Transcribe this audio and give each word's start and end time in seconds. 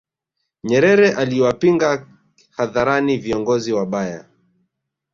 nyerere 0.63 1.11
aliwapinga 1.11 2.07
hadharani 2.51 3.17
viongozi 3.17 3.73
wabaya 3.73 4.25